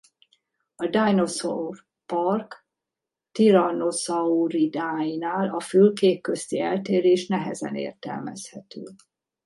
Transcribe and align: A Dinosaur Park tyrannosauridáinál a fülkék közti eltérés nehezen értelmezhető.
A 0.75 0.87
Dinosaur 0.87 1.85
Park 2.07 2.65
tyrannosauridáinál 3.31 5.49
a 5.49 5.59
fülkék 5.59 6.21
közti 6.21 6.59
eltérés 6.59 7.27
nehezen 7.27 7.75
értelmezhető. 7.75 8.83